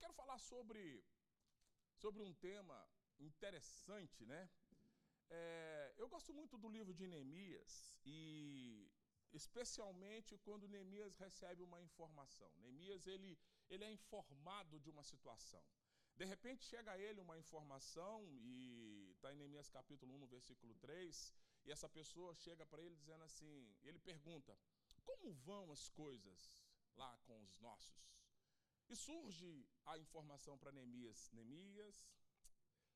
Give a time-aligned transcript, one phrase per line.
[0.00, 0.82] quero falar sobre,
[2.02, 2.78] sobre um tema
[3.18, 4.42] interessante, né?
[5.28, 7.72] É, eu gosto muito do livro de Neemias
[8.04, 8.90] e
[9.32, 12.50] especialmente quando Neemias recebe uma informação.
[12.62, 15.62] Neemias ele, ele é informado de uma situação.
[16.16, 20.74] De repente chega a ele uma informação, e está em Neemias capítulo 1, no versículo
[20.74, 24.58] 3, e essa pessoa chega para ele dizendo assim, ele pergunta,
[25.04, 26.52] como vão as coisas
[26.96, 28.19] lá com os nossos?
[28.90, 31.96] E surge a informação para Neemias: Neemias,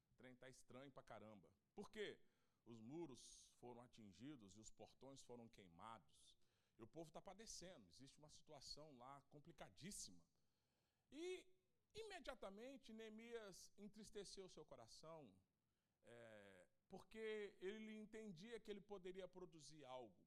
[0.09, 1.49] o trem está estranho para caramba.
[1.73, 2.19] Por quê?
[2.67, 6.37] Os muros foram atingidos e os portões foram queimados.
[6.79, 10.21] E o povo está padecendo, existe uma situação lá complicadíssima.
[11.13, 11.47] E
[11.95, 15.33] imediatamente Neemias entristeceu seu coração,
[16.07, 20.19] é, porque ele entendia que ele poderia produzir algo.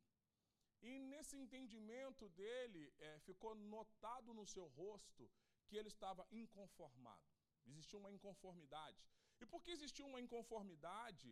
[0.81, 5.29] E nesse entendimento dele, é, ficou notado no seu rosto
[5.67, 7.27] que ele estava inconformado.
[7.71, 9.01] Existia uma inconformidade.
[9.41, 11.29] E porque existia uma inconformidade,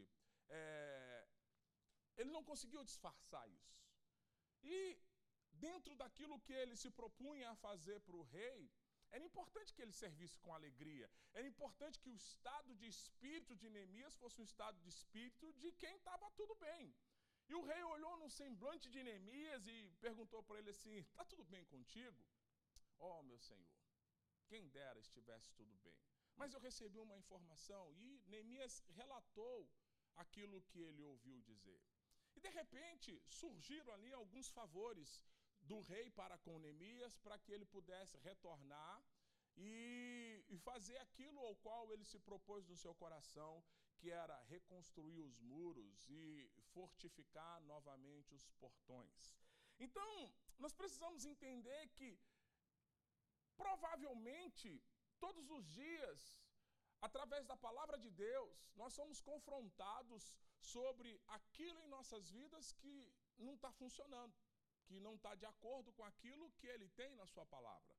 [0.49, 1.27] é,
[2.17, 3.75] ele não conseguiu disfarçar isso.
[4.63, 4.77] E
[5.67, 8.59] dentro daquilo que ele se propunha a fazer para o rei,
[9.15, 11.09] era importante que ele servisse com alegria.
[11.33, 15.71] Era importante que o estado de espírito de Neemias fosse um estado de espírito de
[15.81, 16.93] quem estava tudo bem.
[17.47, 21.43] E o rei olhou no semblante de Neemias e perguntou para ele assim: Está tudo
[21.45, 22.21] bem contigo?
[22.99, 23.71] Oh, meu senhor,
[24.49, 25.97] quem dera estivesse tudo bem.
[26.35, 29.69] Mas eu recebi uma informação e Neemias relatou
[30.15, 31.81] aquilo que ele ouviu dizer.
[32.35, 35.21] E de repente surgiram ali alguns favores
[35.61, 39.03] do rei para com Neemias para que ele pudesse retornar
[39.57, 43.63] e, fazer aquilo ao qual ele se propôs no seu coração,
[43.97, 49.37] que era reconstruir os muros e fortificar novamente os portões.
[49.79, 52.19] Então, nós precisamos entender que
[53.57, 54.69] Provavelmente,
[55.19, 56.19] todos os dias,
[57.01, 63.53] através da palavra de Deus, nós somos confrontados sobre aquilo em nossas vidas que não
[63.55, 64.35] está funcionando,
[64.87, 67.95] que não está de acordo com aquilo que Ele tem na Sua palavra.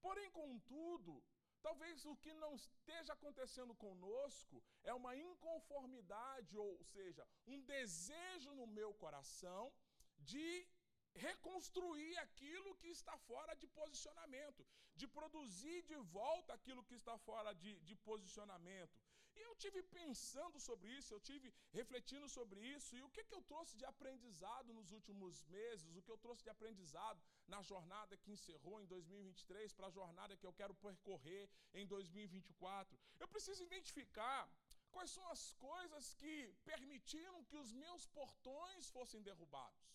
[0.00, 1.22] Porém, contudo,
[1.60, 8.66] talvez o que não esteja acontecendo conosco é uma inconformidade, ou seja, um desejo no
[8.66, 9.72] meu coração
[10.18, 10.66] de
[11.14, 17.52] reconstruir aquilo que está fora de posicionamento, de produzir de volta aquilo que está fora
[17.54, 18.98] de, de, posicionamento.
[19.36, 23.34] E eu tive pensando sobre isso, eu tive refletindo sobre isso, e o que, que
[23.34, 28.16] eu trouxe de aprendizado nos últimos meses, o que eu trouxe de aprendizado na jornada
[28.16, 32.98] que encerrou em 2023 para a jornada que eu quero percorrer em 2024.
[33.20, 34.50] Eu preciso identificar
[34.90, 39.90] quais são as coisas que permitiram que os meus portões fossem derrubados.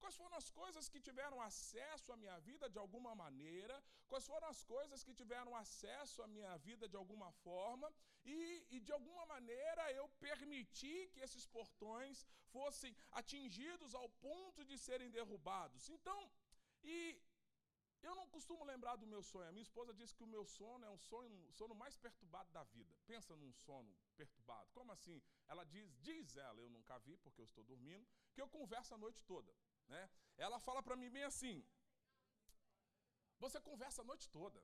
[0.00, 3.76] Quais foram as coisas que tiveram acesso à minha vida de alguma maneira?
[4.10, 7.92] Quais foram as coisas que tiveram acesso à minha vida de alguma forma?
[8.24, 8.38] E,
[8.70, 15.10] e de alguma maneira eu permiti que esses portões fossem atingidos ao ponto de serem
[15.10, 15.88] derrubados.
[15.96, 16.20] Então,
[16.84, 16.96] e
[18.02, 19.48] eu não costumo lembrar do meu sonho.
[19.48, 22.62] A minha esposa disse que o meu sono é um sonho, sono mais perturbado da
[22.64, 22.94] vida.
[23.06, 24.70] Pensa num sono perturbado.
[24.72, 25.20] Como assim?
[25.48, 28.98] Ela diz, diz ela, eu nunca vi porque eu estou dormindo, que eu converso a
[28.98, 29.52] noite toda.
[29.88, 30.10] Né?
[30.36, 31.64] Ela fala para mim bem assim:
[33.38, 34.62] Você conversa a noite toda.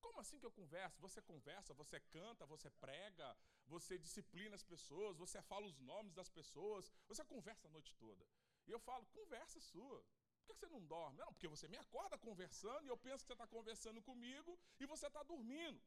[0.00, 1.00] Como assim que eu converso?
[1.00, 3.36] Você conversa, você canta, você prega,
[3.66, 8.24] você disciplina as pessoas, você fala os nomes das pessoas, você conversa a noite toda.
[8.66, 10.04] E eu falo, conversa sua.
[10.46, 11.18] Por que você não dorme?
[11.18, 14.86] Não, porque você me acorda conversando e eu penso que você está conversando comigo e
[14.86, 15.82] você está dormindo.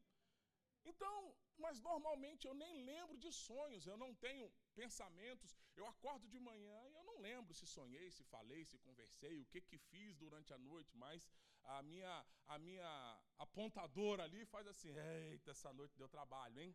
[0.84, 5.56] Então, mas normalmente eu nem lembro de sonhos, eu não tenho pensamentos.
[5.76, 9.46] Eu acordo de manhã e eu não lembro se sonhei, se falei, se conversei, o
[9.46, 11.28] que que fiz durante a noite, mas
[11.62, 16.74] a minha a minha apontadora ali faz assim: "Eita, essa noite deu trabalho, hein?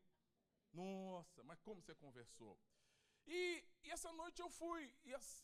[0.72, 2.60] Nossa, mas como você conversou?"
[3.28, 4.94] E, e essa noite eu fui,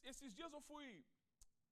[0.03, 1.03] esses dias eu fui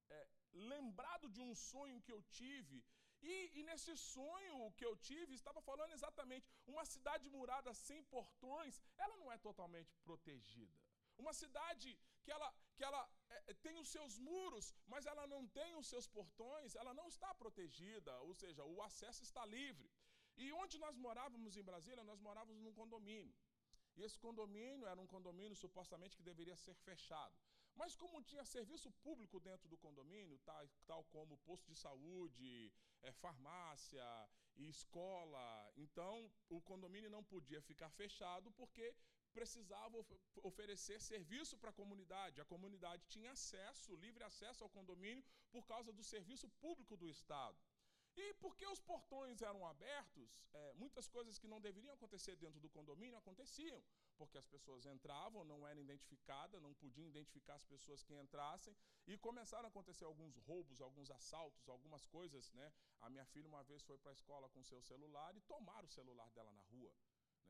[0.10, 2.84] é, lembrado de um sonho que eu tive,
[3.22, 8.82] e, e, nesse sonho que eu tive, estava falando exatamente, uma cidade murada sem portões,
[8.98, 10.78] ela não é totalmente protegida.
[11.18, 15.76] Uma cidade que ela, que ela é, tem os seus muros, mas ela não tem
[15.76, 19.92] os seus portões, ela não está protegida, ou seja, o acesso está livre.
[20.38, 23.36] E onde nós morávamos em Brasília, nós morávamos num condomínio.
[23.98, 27.36] E esse condomínio era um condomínio supostamente que deveria ser fechado.
[27.80, 33.12] Mas como tinha serviço público dentro do condomínio, tal, tal como posto de saúde, é,
[33.24, 34.08] farmácia
[34.58, 35.46] e escola,
[35.78, 38.94] então o condomínio não podia ficar fechado porque
[39.32, 40.06] precisava
[40.44, 42.42] oferecer serviço para a comunidade.
[42.42, 47.58] A comunidade tinha acesso, livre acesso ao condomínio por causa do serviço público do Estado.
[48.22, 52.70] E porque os portões eram abertos, é, muitas coisas que não deveriam acontecer dentro do
[52.70, 53.82] condomínio aconteciam,
[54.18, 58.76] porque as pessoas entravam, não eram identificadas, não podiam identificar as pessoas que entrassem,
[59.08, 62.52] e começaram a acontecer alguns roubos, alguns assaltos, algumas coisas.
[62.52, 62.74] Né?
[63.00, 65.92] A minha filha uma vez foi para a escola com seu celular e tomaram o
[65.92, 66.94] celular dela na rua.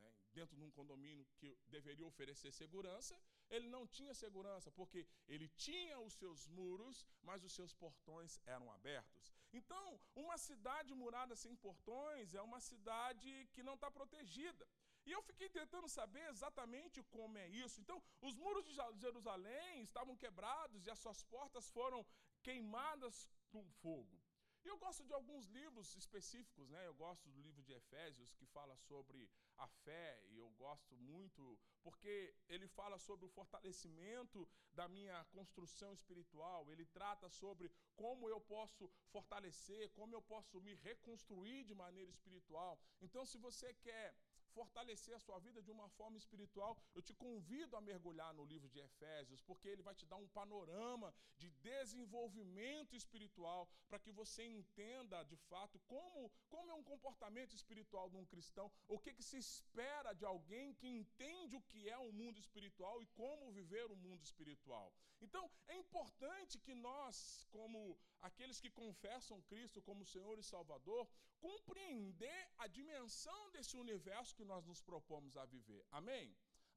[0.00, 0.12] Né?
[0.32, 5.98] Dentro de um condomínio que deveria oferecer segurança, ele não tinha segurança, porque ele tinha
[6.00, 9.32] os seus muros, mas os seus portões eram abertos.
[9.52, 14.66] Então, uma cidade murada sem portões é uma cidade que não está protegida.
[15.06, 17.80] E eu fiquei tentando saber exatamente como é isso.
[17.80, 22.06] Então, os muros de Jerusalém estavam quebrados e as suas portas foram
[22.42, 24.19] queimadas com fogo.
[24.64, 26.86] E eu gosto de alguns livros específicos, né?
[26.86, 31.58] Eu gosto do livro de Efésios, que fala sobre a fé, e eu gosto muito,
[31.82, 38.40] porque ele fala sobre o fortalecimento da minha construção espiritual, ele trata sobre como eu
[38.40, 42.78] posso fortalecer, como eu posso me reconstruir de maneira espiritual.
[43.00, 44.14] Então, se você quer
[44.58, 48.68] fortalecer a sua vida de uma forma espiritual, eu te convido a mergulhar no livro
[48.68, 54.44] de Efésios, porque ele vai te dar um panorama de desenvolvimento espiritual, para que você
[54.44, 59.22] entenda de fato como, como é um comportamento espiritual de um cristão, o que, que
[59.22, 63.90] se espera de alguém que entende o que é o mundo espiritual e como viver
[63.90, 64.92] o mundo espiritual.
[65.20, 67.98] Então, é importante que nós, como
[68.28, 71.06] aqueles que confessam Cristo como Senhor e Salvador,
[71.40, 75.82] compreender a dimensão desse universo que nós nos propomos a viver.
[75.98, 76.26] Amém?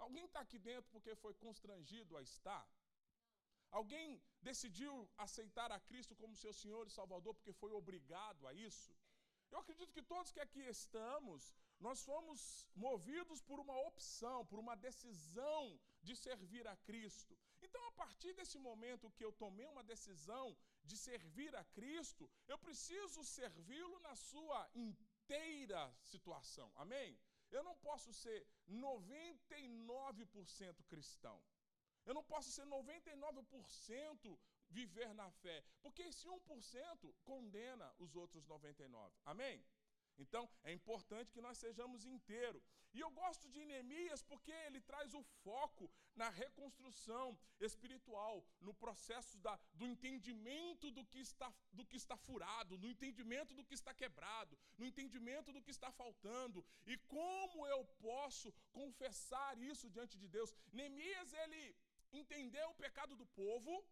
[0.06, 2.66] Alguém está aqui dentro porque foi constrangido a estar?
[3.80, 4.08] Alguém
[4.50, 4.94] decidiu
[5.26, 8.92] aceitar a Cristo como seu Senhor e Salvador porque foi obrigado a isso?
[9.52, 11.42] Eu acredito que todos que aqui estamos,
[11.80, 15.64] nós fomos movidos por uma opção, por uma decisão
[16.08, 17.34] de servir a Cristo.
[17.66, 20.46] Então, a partir desse momento que eu tomei uma decisão
[20.84, 25.84] de servir a Cristo, eu preciso servi-lo na sua inteira
[26.14, 26.70] situação.
[26.76, 27.18] Amém?
[27.56, 28.40] Eu não posso ser
[28.70, 31.38] 99% cristão.
[32.06, 34.38] Eu não posso ser 99%
[34.70, 39.16] viver na fé, porque esse 1% condena os outros 99.
[39.24, 39.64] Amém?
[40.18, 42.64] Então, é importante que nós sejamos inteiros.
[42.94, 49.38] E eu gosto de Neemias porque ele traz o foco na reconstrução espiritual, no processo
[49.40, 53.94] da, do entendimento do que, está, do que está furado, no entendimento do que está
[53.94, 60.28] quebrado, no entendimento do que está faltando e como eu posso confessar isso diante de
[60.28, 60.54] Deus.
[60.72, 61.76] Neemias, ele
[62.12, 63.84] entendeu o pecado do povo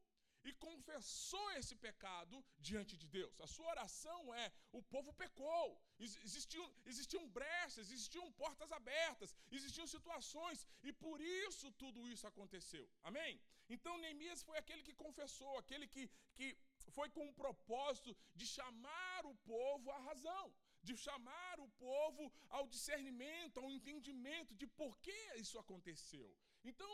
[0.43, 3.39] e confessou esse pecado diante de Deus.
[3.41, 10.65] A sua oração é: o povo pecou, existiam, existiam brechas, existiam portas abertas, existiam situações,
[10.83, 12.89] e por isso tudo isso aconteceu.
[13.03, 13.39] Amém?
[13.69, 16.57] Então Neemias foi aquele que confessou, aquele que, que
[16.89, 20.53] foi com o propósito de chamar o povo à razão,
[20.83, 26.35] de chamar o povo ao discernimento, ao entendimento de por que isso aconteceu.
[26.63, 26.93] Então,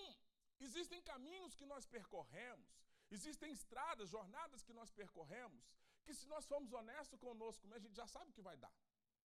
[0.59, 5.63] existem caminhos que nós percorremos Existem estradas, jornadas que nós percorremos,
[6.05, 8.73] que se nós formos honestos conosco, a gente já sabe o que vai dar.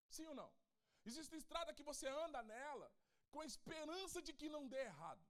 [0.08, 0.50] Sim ou não?
[1.04, 2.88] Existe estrada que você anda nela
[3.30, 5.24] com a esperança de que não dê errado.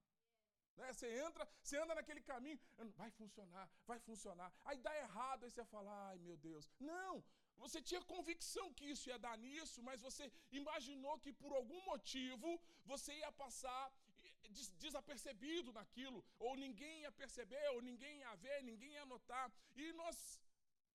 [0.76, 0.92] Né?
[0.92, 2.58] Você entra, você anda naquele caminho,
[2.96, 4.52] vai funcionar, vai funcionar.
[4.64, 6.68] Aí dá errado, aí você fala, ai meu Deus.
[6.80, 7.24] Não,
[7.56, 12.60] você tinha convicção que isso ia dar nisso, mas você imaginou que por algum motivo
[12.84, 13.82] você ia passar
[14.84, 19.50] desapercebido naquilo, ou ninguém ia perceber, ou ninguém ia ver, ninguém ia notar.
[19.74, 20.16] E nós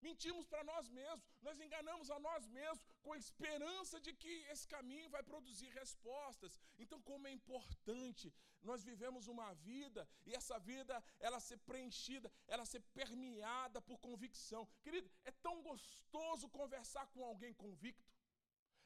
[0.02, 4.68] mentimos para nós mesmos, nós enganamos a nós mesmos com a esperança de que esse
[4.68, 6.60] caminho vai produzir respostas.
[6.78, 12.66] Então, como é importante nós vivemos uma vida e essa vida ela ser preenchida, ela
[12.66, 14.68] ser permeada por convicção.
[14.82, 18.04] Querido, é tão gostoso conversar com alguém convicto.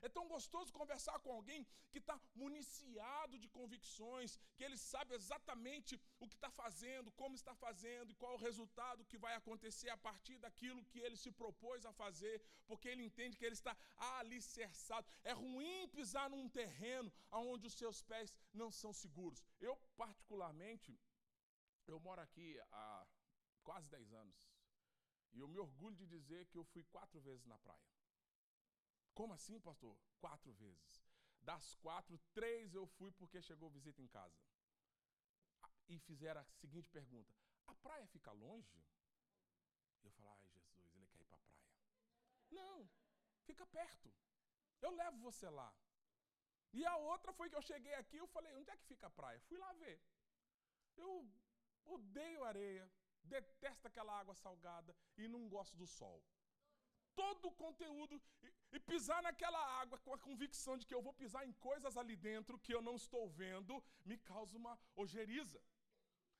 [0.01, 5.99] É tão gostoso conversar com alguém que está municiado de convicções, que ele sabe exatamente
[6.19, 9.97] o que está fazendo, como está fazendo e qual o resultado que vai acontecer a
[9.97, 13.77] partir daquilo que ele se propôs a fazer, porque ele entende que ele está
[14.17, 15.07] alicerçado.
[15.23, 19.43] É ruim pisar num terreno onde os seus pés não são seguros.
[19.59, 20.99] Eu, particularmente,
[21.87, 23.05] eu moro aqui há
[23.63, 24.49] quase 10 anos.
[25.33, 27.91] E eu me orgulho de dizer que eu fui quatro vezes na praia.
[29.13, 29.97] Como assim, pastor?
[30.19, 31.03] Quatro vezes.
[31.41, 34.39] Das quatro, três eu fui porque chegou visita em casa.
[35.87, 37.33] E fizeram a seguinte pergunta:
[37.67, 38.83] A praia fica longe?
[40.03, 41.65] Eu falei: Ai, Jesus, ele quer ir para a praia.
[42.51, 42.89] Não,
[43.45, 44.13] fica perto.
[44.81, 45.73] Eu levo você lá.
[46.73, 49.15] E a outra foi que eu cheguei aqui, eu falei: Onde é que fica a
[49.19, 49.39] praia?
[49.41, 50.01] Fui lá ver.
[50.95, 51.11] Eu
[51.85, 52.89] odeio areia,
[53.23, 56.23] detesto aquela água salgada e não gosto do sol.
[57.15, 58.21] Todo o conteúdo,
[58.71, 62.15] e pisar naquela água com a convicção de que eu vou pisar em coisas ali
[62.15, 65.61] dentro que eu não estou vendo, me causa uma ojeriza.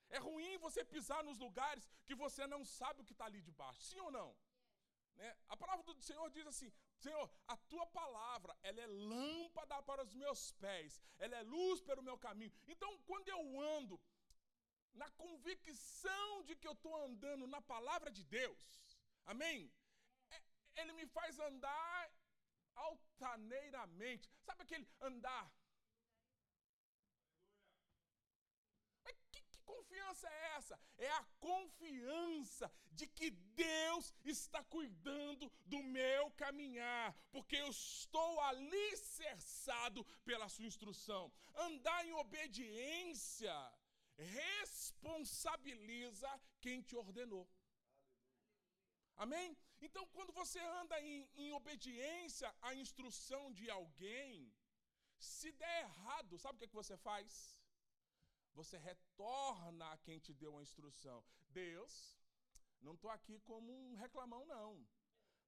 [0.10, 3.82] É ruim você pisar nos lugares que você não sabe o que está ali debaixo,
[3.82, 4.30] sim ou não?
[5.16, 5.36] Né?
[5.54, 10.14] A palavra do Senhor diz assim: Senhor, a tua palavra, ela é lâmpada para os
[10.14, 12.54] meus pés, ela é luz para o meu caminho.
[12.68, 14.00] Então, quando eu ando
[14.94, 18.64] na convicção de que eu estou andando na palavra de Deus,
[19.26, 19.72] amém?
[20.30, 20.42] É,
[20.82, 22.12] ele me faz andar
[22.76, 24.30] altaneiramente.
[24.44, 25.52] Sabe aquele andar?
[29.04, 30.80] Mas que, que confiança é essa?
[30.98, 40.04] É a confiança de que Deus está cuidando do meu caminhar, porque eu estou alicerçado
[40.24, 41.32] pela sua instrução.
[41.56, 43.54] Andar em obediência
[44.18, 47.48] responsabiliza quem te ordenou.
[49.16, 49.56] Amém?
[49.82, 54.54] Então, quando você anda em, em obediência à instrução de alguém,
[55.18, 57.58] se der errado, sabe o que, é que você faz?
[58.54, 61.24] Você retorna a quem te deu a instrução.
[61.50, 61.94] Deus,
[62.82, 64.88] não estou aqui como um reclamão, não.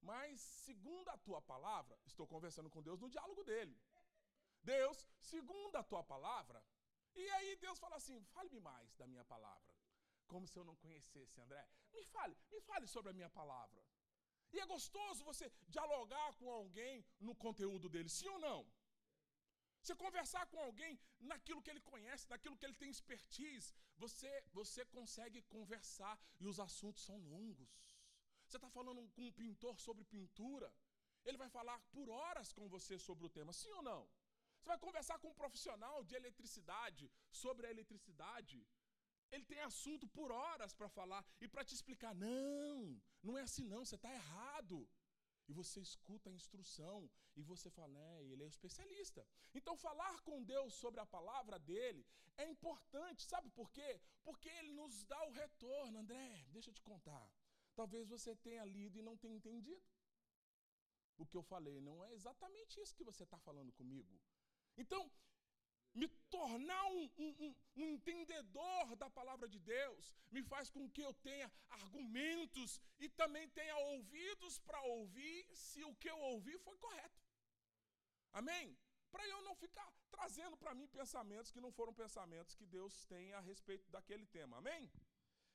[0.02, 3.80] Mas, segundo a tua palavra, estou conversando com Deus no diálogo dele.
[4.64, 6.64] Deus, segundo a tua palavra,
[7.16, 9.74] e aí Deus fala assim: fale-me mais da minha palavra.
[10.28, 11.68] Como se eu não conhecesse, André.
[11.94, 13.84] Me fale, me fale sobre a minha palavra.
[14.54, 18.60] E é gostoso você dialogar com alguém no conteúdo dele, sim ou não?
[19.82, 24.86] Você conversar com alguém naquilo que ele conhece, naquilo que ele tem expertise, você, você
[24.98, 27.74] consegue conversar e os assuntos são longos.
[28.46, 30.72] Você está falando com um pintor sobre pintura,
[31.26, 34.02] ele vai falar por horas com você sobre o tema, sim ou não?
[34.60, 38.66] Você vai conversar com um profissional de eletricidade sobre a eletricidade,
[39.34, 42.14] ele tem assunto por horas para falar e para te explicar.
[42.14, 44.88] Não, não é assim não, você está errado.
[45.48, 49.26] E você escuta a instrução e você fala, né, ele é um especialista.
[49.54, 52.06] Então, falar com Deus sobre a palavra dele
[52.38, 54.00] é importante, sabe por quê?
[54.24, 56.00] Porque ele nos dá o retorno.
[56.00, 57.30] André, deixa eu te contar.
[57.76, 59.84] Talvez você tenha lido e não tenha entendido.
[61.18, 64.20] O que eu falei não é exatamente isso que você está falando comigo.
[64.78, 65.12] Então,
[65.94, 71.14] me tornar um, um, um, entendedor da palavra de Deus, me faz com que eu
[71.14, 77.22] tenha argumentos e também tenha ouvidos para ouvir se o que eu ouvi foi correto.
[78.32, 78.76] Amém?
[79.12, 83.34] Para eu não ficar trazendo para mim pensamentos que não foram pensamentos que Deus tem
[83.34, 84.58] a respeito daquele tema.
[84.58, 84.92] Amém?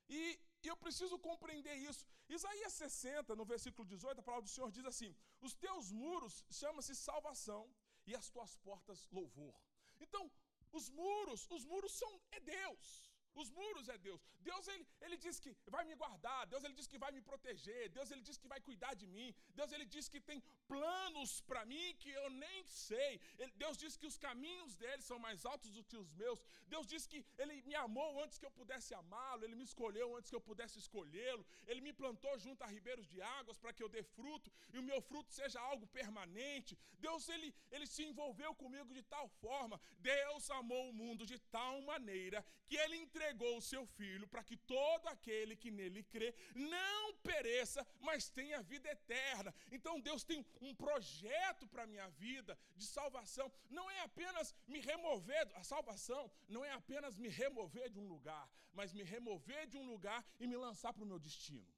[0.09, 2.07] E eu preciso compreender isso.
[2.29, 6.95] Isaías 60, no versículo 18, a palavra do Senhor diz assim: Os teus muros chamam-se
[6.95, 7.69] salvação
[8.07, 9.55] e as tuas portas louvor.
[10.01, 10.31] Então,
[10.73, 13.08] os muros, os muros são é Deus.
[13.43, 14.21] Os muros é Deus.
[14.49, 17.83] Deus ele, ele diz que vai me guardar, Deus ele diz que vai me proteger,
[17.99, 19.29] Deus ele diz que vai cuidar de mim,
[19.59, 20.41] Deus ele diz que tem
[20.73, 23.13] planos para mim que eu nem sei.
[23.39, 26.41] Ele, Deus diz que os caminhos dele são mais altos do que os meus.
[26.75, 30.31] Deus diz que ele me amou antes que eu pudesse amá-lo, ele me escolheu antes
[30.31, 31.47] que eu pudesse escolhê-lo.
[31.67, 34.87] Ele me plantou junto a ribeiros de águas para que eu dê fruto e o
[34.91, 36.77] meu fruto seja algo permanente.
[37.07, 39.81] Deus ele, ele se envolveu comigo de tal forma.
[39.99, 44.43] Deus amou o mundo de tal maneira que ele entregou entregou o seu filho para
[44.43, 49.55] que todo aquele que nele crê não pereça, mas tenha vida eterna.
[49.71, 53.53] Então Deus tem um projeto para a minha vida de salvação.
[53.69, 58.49] Não é apenas me remover, a salvação não é apenas me remover de um lugar,
[58.73, 61.78] mas me remover de um lugar e me lançar para o meu destino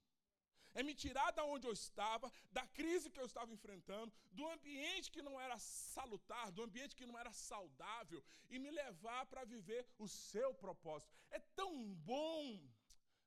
[0.75, 5.11] é me tirar da onde eu estava, da crise que eu estava enfrentando, do ambiente
[5.11, 9.87] que não era salutar, do ambiente que não era saudável, e me levar para viver
[9.99, 11.13] o seu propósito.
[11.31, 12.61] É tão bom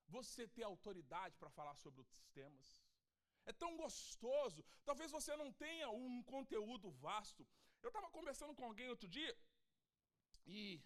[0.07, 2.81] você ter autoridade para falar sobre os temas.
[3.45, 4.63] É tão gostoso.
[4.85, 7.45] Talvez você não tenha um conteúdo vasto.
[7.81, 9.35] Eu estava conversando com alguém outro dia
[10.45, 10.81] e.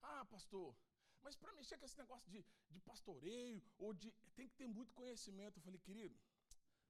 [0.00, 0.76] Ah, pastor,
[1.22, 4.12] mas para mexer com esse negócio de, de pastoreio, ou de.
[4.34, 5.58] tem que ter muito conhecimento.
[5.58, 6.18] Eu falei, querido,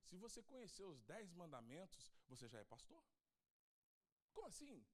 [0.05, 3.03] se você conhecer os dez mandamentos, você já é pastor?
[4.33, 4.87] Como assim?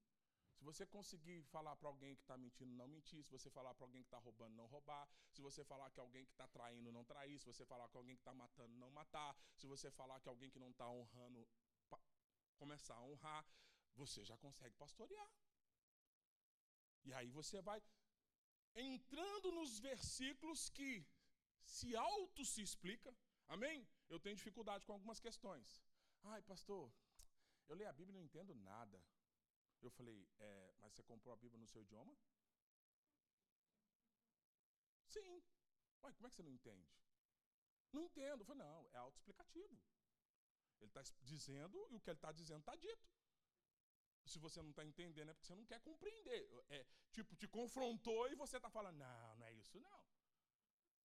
[0.57, 3.23] Se você conseguir falar para alguém que está mentindo, não mentir.
[3.23, 5.07] Se você falar para alguém que está roubando, não roubar.
[5.31, 7.37] Se você falar que alguém que está traindo, não trair.
[7.39, 9.35] Se você falar que alguém que está matando, não matar.
[9.57, 11.45] Se você falar que alguém que não está honrando,
[12.57, 13.45] começar a honrar,
[13.95, 15.29] você já consegue pastorear.
[17.03, 17.81] E aí você vai
[18.75, 21.05] entrando nos versículos que
[21.63, 23.15] se auto se explica.
[23.47, 23.87] Amém?
[24.09, 25.83] Eu tenho dificuldade com algumas questões.
[26.23, 26.91] Ai, pastor,
[27.67, 29.03] eu leio a Bíblia e não entendo nada.
[29.81, 32.15] Eu falei, é, mas você comprou a Bíblia no seu idioma?
[35.05, 35.43] Sim.
[36.03, 36.91] Ué, como é que você não entende?
[37.91, 38.41] Não entendo.
[38.41, 39.79] Eu falei, não, é autoexplicativo.
[40.79, 43.07] Ele está dizendo e o que ele está dizendo está dito.
[44.25, 46.41] Se você não está entendendo, é porque você não quer compreender.
[46.69, 50.03] É, tipo, te confrontou e você está falando, não, não é isso não.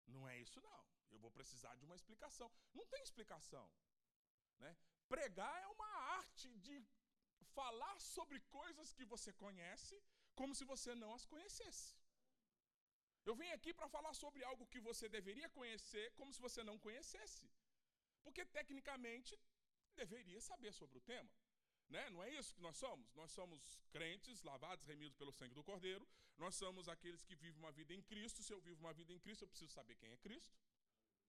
[0.06, 0.84] Não é isso não.
[1.10, 2.50] Eu vou precisar de uma explicação.
[2.74, 3.66] Não tem explicação.
[4.58, 4.76] Né?
[5.08, 6.76] Pregar é uma arte de
[7.56, 9.96] falar sobre coisas que você conhece
[10.34, 11.96] como se você não as conhecesse.
[13.28, 16.78] Eu vim aqui para falar sobre algo que você deveria conhecer como se você não
[16.78, 17.46] conhecesse.
[18.22, 19.38] Porque tecnicamente
[20.02, 21.30] deveria saber sobre o tema.
[21.88, 22.10] Né?
[22.10, 23.14] Não é isso que nós somos?
[23.14, 26.06] Nós somos crentes, lavados, remidos pelo sangue do Cordeiro.
[26.36, 28.42] Nós somos aqueles que vivem uma vida em Cristo.
[28.42, 30.54] Se eu vivo uma vida em Cristo, eu preciso saber quem é Cristo.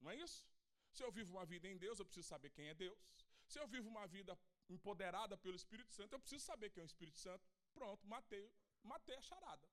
[0.01, 0.45] Não é isso?
[0.91, 2.99] Se eu vivo uma vida em Deus, eu preciso saber quem é Deus.
[3.45, 4.37] Se eu vivo uma vida
[4.69, 7.43] empoderada pelo Espírito Santo, eu preciso saber quem é o Espírito Santo.
[7.73, 8.51] Pronto, matei,
[8.83, 9.67] matei a charada.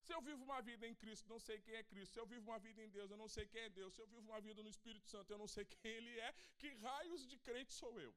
[0.00, 2.14] Se eu vivo uma vida em Cristo, não sei quem é Cristo.
[2.14, 3.94] Se eu vivo uma vida em Deus, eu não sei quem é Deus.
[3.94, 6.32] Se eu vivo uma vida no Espírito Santo, eu não sei quem Ele é.
[6.56, 8.14] Que raios de crente sou eu?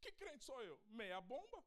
[0.00, 0.80] Que, crente sou eu?
[1.00, 1.64] Meia bomba?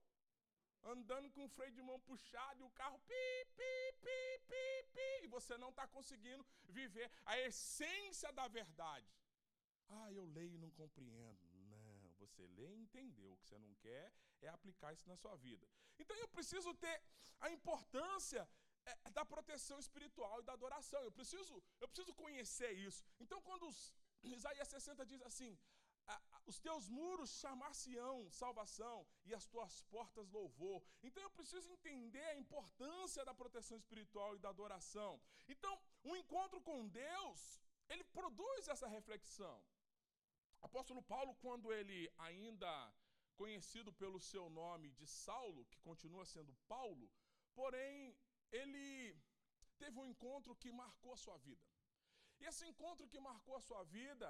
[0.84, 3.74] Andando com o freio de mão puxado e o carro pi, pi,
[4.04, 5.10] pi, pi, pi.
[5.24, 6.46] E você não está conseguindo
[6.80, 9.10] viver a essência da verdade.
[9.88, 11.44] Ah, eu leio e não compreendo.
[11.72, 13.34] Não, você lê e entendeu.
[13.34, 15.66] O que você não quer é aplicar isso na sua vida.
[15.98, 17.02] Então eu preciso ter
[17.40, 18.48] a importância
[18.86, 21.02] é, da proteção espiritual e da adoração.
[21.04, 23.04] Eu preciso, eu preciso conhecer isso.
[23.20, 25.58] Então, quando os, Isaías 60 diz assim:
[26.46, 30.84] os teus muros chamar-se-ão salvação e as tuas portas louvor.
[31.02, 35.22] Então eu preciso entender a importância da proteção espiritual e da adoração.
[35.48, 39.64] Então, um encontro com Deus, ele produz essa reflexão.
[40.62, 42.72] Apóstolo Paulo, quando ele ainda
[43.36, 47.10] conhecido pelo seu nome de Saulo, que continua sendo Paulo,
[47.54, 48.16] porém
[48.52, 49.18] ele
[49.78, 51.66] teve um encontro que marcou a sua vida.
[52.40, 54.30] E esse encontro que marcou a sua vida,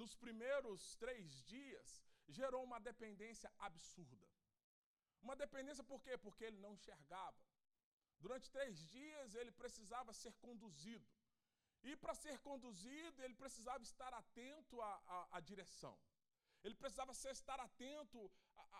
[0.00, 1.90] nos primeiros três dias,
[2.28, 4.28] gerou uma dependência absurda.
[5.24, 6.16] Uma dependência por quê?
[6.24, 7.42] Porque ele não enxergava.
[8.24, 11.06] Durante três dias ele precisava ser conduzido.
[11.82, 15.96] E para ser conduzido, ele precisava estar atento à, à, à direção.
[16.64, 18.20] Ele precisava estar atento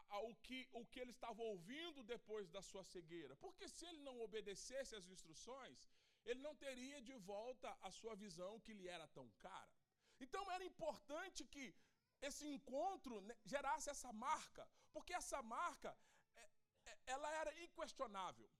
[0.09, 3.37] ao que, o que ele estava ouvindo depois da sua cegueira.
[3.37, 5.89] Porque se ele não obedecesse às instruções,
[6.25, 9.86] ele não teria de volta a sua visão que lhe era tão cara.
[10.21, 11.75] Então era importante que
[12.21, 15.97] esse encontro né, gerasse essa marca, porque essa marca
[16.35, 16.51] é,
[16.87, 18.51] é, ela era inquestionável.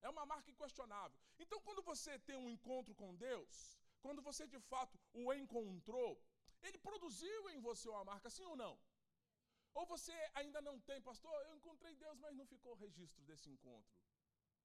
[0.00, 1.16] É uma marca inquestionável.
[1.38, 6.20] Então, quando você tem um encontro com Deus, quando você de fato o encontrou,
[6.62, 8.74] ele produziu em você uma marca, sim ou não?
[9.74, 13.96] Ou você ainda não tem, pastor, eu encontrei Deus, mas não ficou registro desse encontro.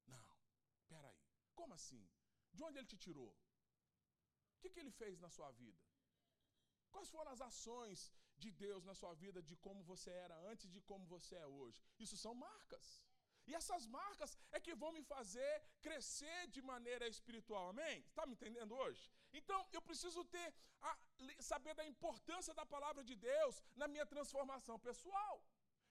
[0.08, 0.38] Não,
[0.88, 1.22] peraí,
[1.56, 2.04] como assim?
[2.52, 3.30] De onde ele te tirou?
[3.30, 5.87] O que, que ele fez na sua vida?
[6.94, 8.12] Quais foram as ações
[8.44, 11.80] de Deus na sua vida, de como você era antes de como você é hoje?
[12.06, 12.88] Isso são marcas.
[13.48, 15.54] E essas marcas é que vão me fazer
[15.86, 18.00] crescer de maneira espiritual, amém?
[18.10, 19.04] Está me entendendo hoje?
[19.40, 20.48] Então, eu preciso ter
[20.82, 20.98] a,
[21.40, 25.36] saber da importância da palavra de Deus na minha transformação pessoal.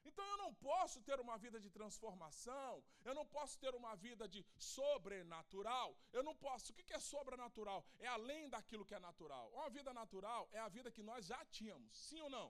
[0.07, 2.73] Então eu não posso ter uma vida de transformação,
[3.07, 4.41] eu não posso ter uma vida de
[4.75, 6.71] sobrenatural, eu não posso.
[6.71, 7.85] O que é sobrenatural?
[7.99, 9.45] É além daquilo que é natural.
[9.57, 12.47] Uma vida natural é a vida que nós já tínhamos, sim ou não?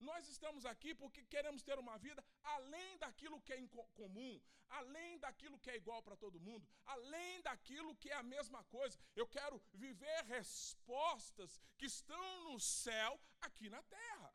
[0.00, 3.58] Nós estamos aqui porque queremos ter uma vida além daquilo que é
[3.94, 8.64] comum, além daquilo que é igual para todo mundo, além daquilo que é a mesma
[8.64, 8.98] coisa.
[9.14, 14.29] Eu quero viver respostas que estão no céu aqui na terra.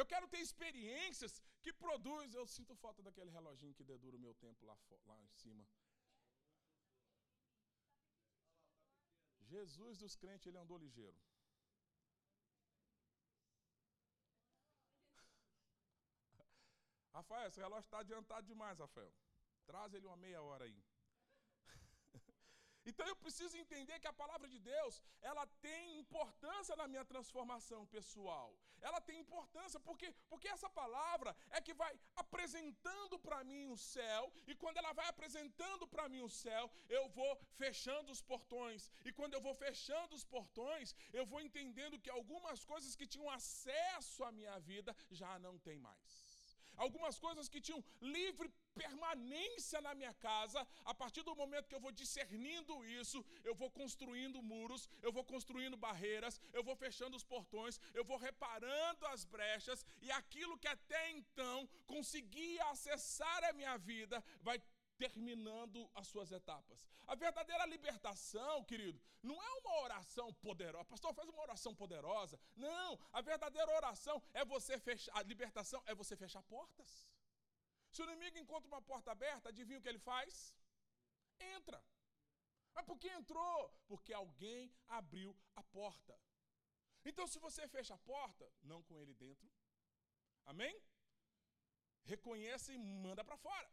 [0.00, 1.32] Eu quero ter experiências
[1.62, 2.38] que produzem.
[2.38, 5.66] Eu sinto falta daquele reloginho que dedura o meu tempo lá, lá em cima.
[9.52, 11.18] Jesus dos crentes, ele andou ligeiro.
[17.14, 19.14] Rafael, esse relógio está adiantado demais, Rafael.
[19.64, 20.84] Traz ele uma meia hora aí.
[22.90, 27.80] Então eu preciso entender que a palavra de Deus, ela tem importância na minha transformação
[27.86, 28.50] pessoal.
[28.80, 34.32] Ela tem importância porque, porque essa palavra é que vai apresentando para mim o céu,
[34.46, 38.90] e quando ela vai apresentando para mim o céu, eu vou fechando os portões.
[39.04, 43.28] E quando eu vou fechando os portões, eu vou entendendo que algumas coisas que tinham
[43.30, 46.25] acesso à minha vida já não tem mais
[46.76, 51.80] algumas coisas que tinham livre permanência na minha casa, a partir do momento que eu
[51.80, 57.24] vou discernindo isso, eu vou construindo muros, eu vou construindo barreiras, eu vou fechando os
[57.24, 63.76] portões, eu vou reparando as brechas, e aquilo que até então conseguia acessar a minha
[63.78, 64.60] vida vai
[64.96, 66.86] terminando as suas etapas.
[67.06, 70.84] A verdadeira libertação, querido, não é uma oração poderosa.
[70.84, 72.38] Pastor, faz uma oração poderosa.
[72.56, 77.08] Não, a verdadeira oração é você fechar, a libertação é você fechar portas.
[77.90, 80.54] Se o inimigo encontra uma porta aberta, adivinha o que ele faz?
[81.38, 81.82] Entra.
[82.74, 83.74] Mas por que entrou?
[83.86, 86.18] Porque alguém abriu a porta.
[87.04, 89.48] Então, se você fecha a porta, não com ele dentro,
[90.44, 90.74] amém?
[92.04, 93.70] Reconheça e manda para fora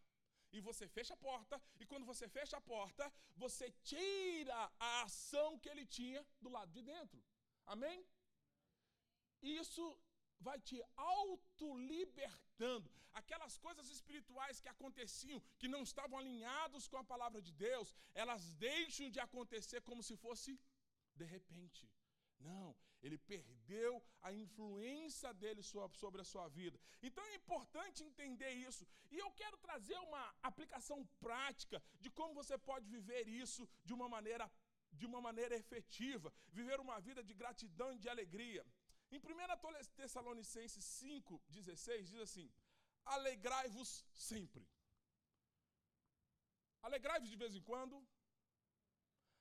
[0.54, 3.12] e você fecha a porta, e quando você fecha a porta,
[3.44, 7.20] você tira a ação que ele tinha do lado de dentro.
[7.66, 8.00] Amém?
[9.42, 9.86] Isso
[10.40, 12.90] vai te autolibertando.
[13.22, 18.54] Aquelas coisas espirituais que aconteciam, que não estavam alinhados com a palavra de Deus, elas
[18.56, 20.60] deixam de acontecer como se fosse
[21.16, 21.90] de repente.
[22.40, 23.94] Não, ele perdeu
[24.28, 25.62] a influência dele
[26.02, 26.78] sobre a sua vida.
[27.08, 28.88] Então é importante entender isso.
[29.12, 34.10] E eu quero trazer uma aplicação prática de como você pode viver isso de uma
[34.16, 34.48] maneira
[35.02, 38.64] de uma maneira efetiva, viver uma vida de gratidão e de alegria.
[39.12, 42.48] Em 1 Tessalonicenses 5:16 diz assim:
[43.16, 44.64] Alegrai-vos sempre.
[46.88, 47.96] Alegrai-vos de vez em quando.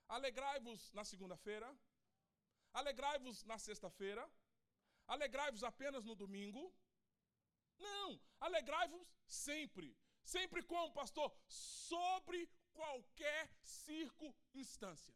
[0.07, 1.69] Alegrai-vos na segunda-feira.
[2.73, 4.23] Alegrai-vos na sexta-feira.
[5.07, 6.73] Alegrai-vos apenas no domingo.
[7.79, 9.95] Não, alegrai-vos sempre.
[10.23, 11.31] Sempre como, pastor?
[11.47, 15.13] Sobre qualquer circunstância.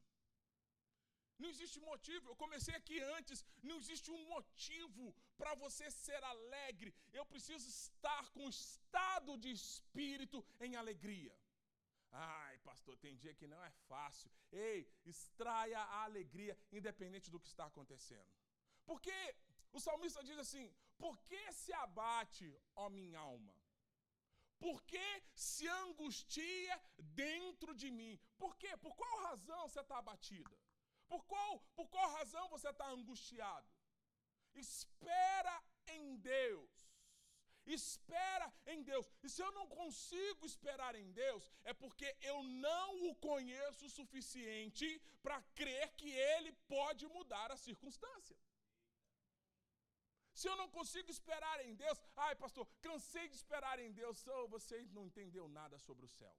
[1.40, 6.94] Não existe motivo, eu comecei aqui antes, não existe um motivo para você ser alegre.
[7.14, 11.36] Eu preciso estar com estado de espírito em alegria.
[12.20, 14.32] Ai, pastor, tem dia que não é fácil.
[14.52, 18.32] Ei, extraia a alegria, independente do que está acontecendo.
[18.86, 19.18] Porque
[19.72, 23.56] o salmista diz assim: Por que se abate, ó minha alma?
[24.58, 28.20] Por que se angustia dentro de mim?
[28.38, 28.76] Por quê?
[28.78, 30.58] Por qual razão você está abatida?
[31.08, 33.70] Por qual, por qual razão você está angustiado?
[34.56, 36.88] Espera em Deus
[37.74, 38.47] espera
[38.78, 39.06] em Deus.
[39.26, 42.38] E se eu não consigo esperar em Deus, é porque eu
[42.68, 44.88] não o conheço o suficiente
[45.26, 48.38] para crer que Ele pode mudar a circunstância.
[50.40, 54.48] Se eu não consigo esperar em Deus, ai pastor, cansei de esperar em Deus, oh,
[54.56, 56.36] você não entendeu nada sobre o céu.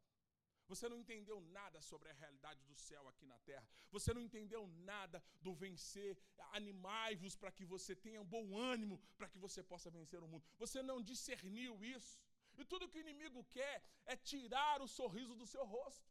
[0.68, 3.66] Você não entendeu nada sobre a realidade do céu aqui na terra.
[3.90, 6.16] Você não entendeu nada do vencer.
[6.52, 10.44] Animai-vos para que você tenha um bom ânimo, para que você possa vencer o mundo.
[10.58, 12.18] Você não discerniu isso.
[12.60, 13.76] E tudo que o inimigo quer
[14.12, 16.06] é tirar o sorriso do seu rosto.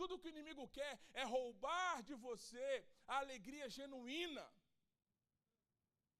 [0.00, 2.68] Tudo que o inimigo quer é roubar de você
[3.06, 4.46] a alegria genuína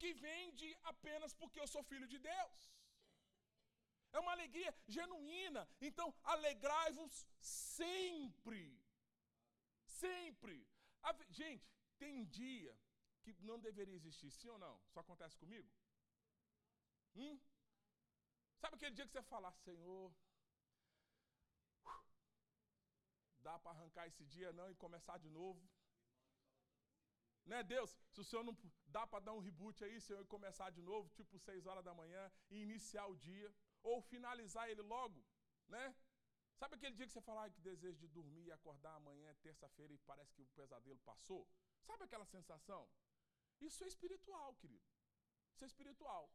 [0.01, 2.57] que vem de apenas porque eu sou filho de Deus.
[4.13, 5.69] É uma alegria genuína.
[5.81, 8.63] Então, alegrai-vos sempre.
[9.85, 10.67] Sempre.
[11.29, 11.67] Gente,
[11.99, 12.75] tem dia
[13.23, 14.75] que não deveria existir, sim ou não?
[14.93, 15.69] Só acontece comigo?
[17.15, 17.39] Hum?
[18.61, 20.13] Sabe aquele dia que você fala, Senhor,
[23.41, 25.63] dá para arrancar esse dia não e começar de novo?
[27.51, 27.91] Né, Deus?
[28.13, 31.09] Se o Senhor não dá para dar um reboot aí, Senhor, e começar de novo,
[31.11, 35.25] tipo 6 horas da manhã, e iniciar o dia ou finalizar ele logo,
[35.69, 35.95] né?
[36.59, 39.99] Sabe aquele dia que você fala que deseja de dormir e acordar amanhã, terça-feira, e
[39.99, 41.47] parece que o pesadelo passou?
[41.85, 42.89] Sabe aquela sensação?
[43.61, 44.85] Isso é espiritual, querido.
[45.53, 46.33] Isso é espiritual.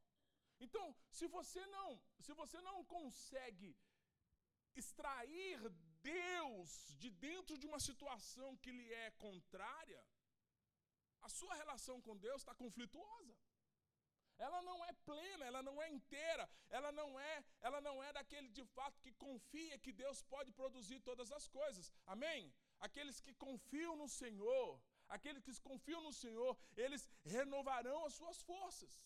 [0.65, 0.85] Então,
[1.17, 1.89] se você não,
[2.25, 3.69] se você não consegue
[4.81, 5.57] extrair
[6.01, 6.69] Deus
[7.01, 10.01] de dentro de uma situação que lhe é contrária,
[11.21, 13.35] a sua relação com Deus está conflituosa
[14.47, 17.35] ela não é plena, ela não é inteira, ela não é,
[17.67, 21.91] ela não é daquele de fato que confia que Deus pode produzir todas as coisas.
[22.05, 22.51] Amém?
[22.79, 28.99] Aqueles que confiam no Senhor, aqueles que confiam no Senhor, eles renovarão as suas forças.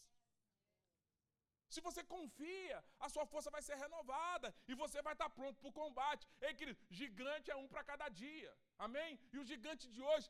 [1.75, 5.71] Se você confia, a sua força vai ser renovada e você vai estar pronto para
[5.71, 6.25] o combate.
[6.45, 8.51] Ei, querido, gigante é um para cada dia.
[8.85, 9.19] Amém?
[9.33, 10.27] E o gigante de hoje,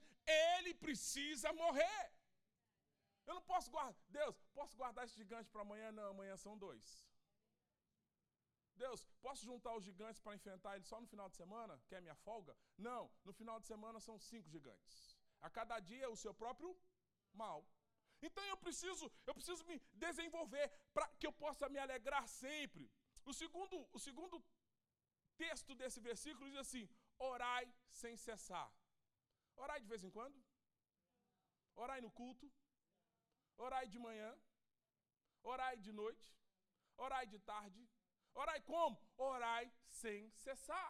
[0.52, 2.04] ele precisa morrer.
[3.28, 3.96] Eu não posso guardar.
[4.20, 5.92] Deus, posso guardar esse gigante para amanhã?
[6.00, 6.86] Não, amanhã são dois.
[8.84, 12.02] Deus, posso juntar os gigantes para enfrentar ele só no final de semana, que é
[12.02, 12.56] minha folga?
[12.88, 14.96] Não, no final de semana são cinco gigantes.
[15.42, 16.72] A cada dia o seu próprio
[17.44, 17.60] mal.
[18.28, 22.86] Então eu preciso, eu preciso me desenvolver para que eu possa me alegrar sempre.
[23.30, 24.38] O segundo, o segundo
[25.44, 26.86] texto desse versículo diz assim:
[27.32, 27.66] orai
[28.02, 28.70] sem cessar.
[29.64, 30.38] Orai de vez em quando?
[31.84, 32.48] Orai no culto?
[33.66, 34.32] Orai de manhã,
[35.52, 36.28] orai de noite,
[36.98, 37.84] orai de tarde.
[38.42, 38.98] Orai como?
[39.18, 39.66] Orai
[40.02, 40.90] sem cessar.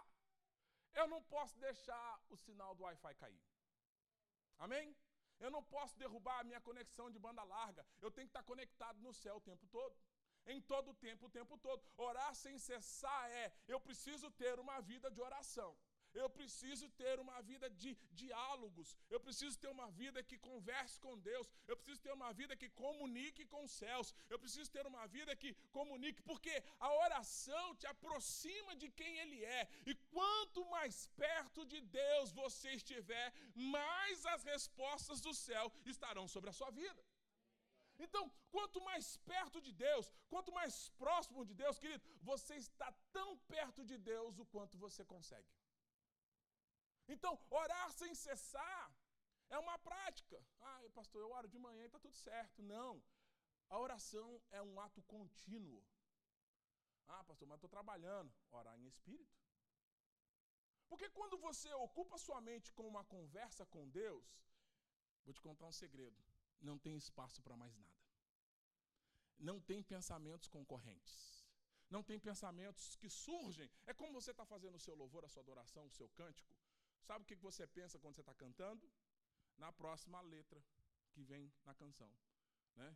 [0.99, 3.41] eu não posso deixar o sinal do Wi-Fi cair.
[4.57, 4.95] Amém?
[5.39, 7.85] Eu não posso derrubar a minha conexão de banda larga.
[8.01, 9.95] Eu tenho que estar conectado no céu o tempo todo.
[10.47, 11.83] Em todo o tempo, o tempo todo.
[11.97, 15.75] Orar sem cessar é: eu preciso ter uma vida de oração.
[16.21, 18.89] Eu preciso ter uma vida de diálogos.
[19.13, 21.47] Eu preciso ter uma vida que converse com Deus.
[21.67, 24.13] Eu preciso ter uma vida que comunique com os céus.
[24.29, 29.39] Eu preciso ter uma vida que comunique, porque a oração te aproxima de quem Ele
[29.59, 29.67] é.
[29.85, 36.49] E quanto mais perto de Deus você estiver, mais as respostas do céu estarão sobre
[36.49, 37.03] a sua vida.
[38.05, 43.37] Então, quanto mais perto de Deus, quanto mais próximo de Deus, querido, você está tão
[43.55, 45.47] perto de Deus o quanto você consegue.
[47.07, 48.91] Então, orar sem cessar
[49.49, 50.43] é uma prática.
[50.59, 52.61] Ah, pastor, eu oro de manhã e está tudo certo.
[52.63, 53.01] Não.
[53.69, 55.83] A oração é um ato contínuo.
[57.07, 58.33] Ah, pastor, mas estou trabalhando.
[58.51, 59.35] Orar em espírito.
[60.87, 64.25] Porque quando você ocupa sua mente com uma conversa com Deus,
[65.23, 66.23] vou te contar um segredo:
[66.61, 67.95] não tem espaço para mais nada.
[69.37, 71.45] Não tem pensamentos concorrentes.
[71.89, 73.69] Não tem pensamentos que surgem.
[73.85, 76.55] É como você está fazendo o seu louvor, a sua adoração, o seu cântico.
[77.07, 78.85] Sabe o que você pensa quando você está cantando?
[79.63, 80.61] Na próxima letra
[81.11, 82.11] que vem na canção,
[82.75, 82.89] né?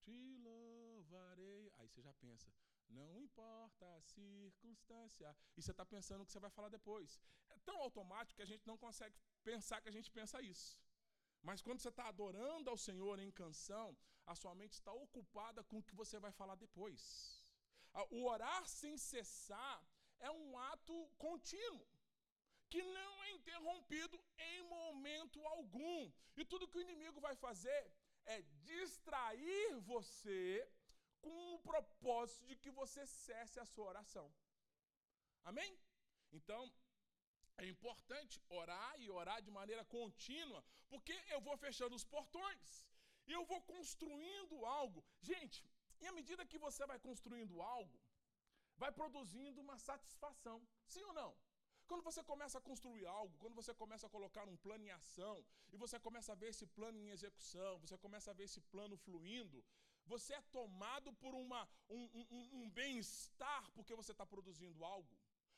[0.00, 1.72] Te louvarei.
[1.78, 2.52] Aí você já pensa,
[2.88, 5.28] não importa a circunstância.
[5.56, 7.20] E você está pensando o que você vai falar depois.
[7.48, 9.16] É tão automático que a gente não consegue
[9.50, 10.76] pensar que a gente pensa isso.
[11.48, 15.78] Mas quando você está adorando ao Senhor em canção, a sua mente está ocupada com
[15.78, 17.00] o que você vai falar depois.
[18.10, 19.78] O orar sem cessar
[20.18, 21.91] é um ato contínuo
[22.72, 24.16] que não é interrompido
[24.50, 25.98] em momento algum.
[26.38, 27.80] E tudo que o inimigo vai fazer
[28.34, 28.38] é
[28.70, 30.44] distrair você
[31.24, 34.26] com o propósito de que você cesse a sua oração.
[35.50, 35.70] Amém?
[36.38, 36.62] Então,
[37.62, 42.70] é importante orar e orar de maneira contínua, porque eu vou fechando os portões
[43.28, 45.04] e eu vou construindo algo.
[45.30, 45.58] Gente,
[46.00, 48.00] e à medida que você vai construindo algo,
[48.82, 50.58] vai produzindo uma satisfação.
[50.92, 51.32] Sim ou não?
[51.92, 55.44] Quando você começa a construir algo, quando você começa a colocar um plano em ação,
[55.70, 58.96] e você começa a ver esse plano em execução, você começa a ver esse plano
[58.96, 59.62] fluindo,
[60.06, 65.14] você é tomado por uma, um, um, um bem-estar porque você está produzindo algo.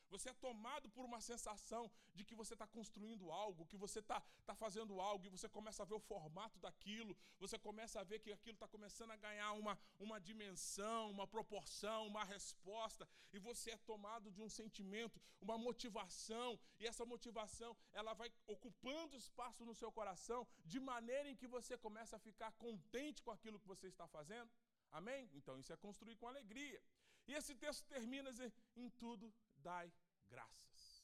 [0.09, 4.21] Você é tomado por uma sensação de que você está construindo algo, que você está
[4.45, 8.19] tá fazendo algo, e você começa a ver o formato daquilo, você começa a ver
[8.19, 13.71] que aquilo está começando a ganhar uma, uma dimensão, uma proporção, uma resposta, e você
[13.71, 19.75] é tomado de um sentimento, uma motivação, e essa motivação ela vai ocupando espaço no
[19.75, 23.87] seu coração, de maneira em que você começa a ficar contente com aquilo que você
[23.87, 24.49] está fazendo.
[24.91, 25.29] Amém?
[25.33, 26.81] Então isso é construir com alegria.
[27.27, 28.31] E esse texto termina
[28.75, 29.33] em tudo
[29.65, 29.91] dai
[30.27, 31.03] graças.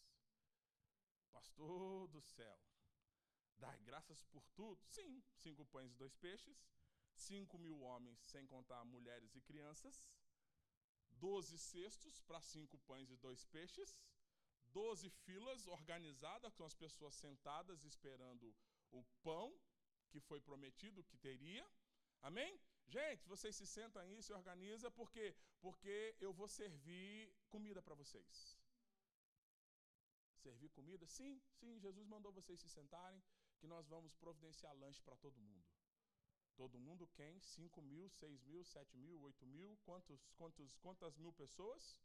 [1.32, 2.60] Pastor do céu,
[3.58, 4.80] dai graças por tudo?
[4.86, 6.60] Sim, cinco pães e dois peixes,
[7.12, 10.08] cinco mil homens, sem contar mulheres e crianças,
[11.10, 13.98] doze cestos para cinco pães e dois peixes,
[14.80, 18.56] doze filas organizadas com as pessoas sentadas esperando
[18.92, 19.60] o pão
[20.12, 21.68] que foi prometido que teria.
[22.22, 22.62] Amém?
[22.96, 25.34] Gente, vocês se sentam aí, se organizam, por quê?
[25.62, 28.58] Porque eu vou servir comida para vocês.
[30.44, 31.06] Servir comida?
[31.08, 33.24] Sim, sim, Jesus mandou vocês se sentarem,
[33.60, 35.64] que nós vamos providenciar lanche para todo mundo.
[36.58, 37.40] Todo mundo quem?
[37.40, 39.78] 5 mil, 6 mil, 7 mil, 8 mil?
[39.86, 41.98] Quantos, quantos, quantas mil pessoas?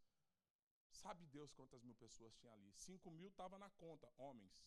[0.93, 2.73] Sabe Deus quantas mil pessoas tinha ali?
[2.75, 4.65] 5 mil estava na conta, homens.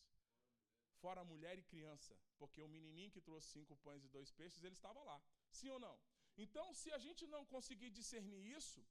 [1.00, 2.14] Fora mulher e criança.
[2.38, 5.22] Porque o menininho que trouxe cinco pães e dois peixes, ele estava lá.
[5.58, 5.96] Sim ou não?
[6.44, 8.82] Então, se a gente não conseguir discernir isso,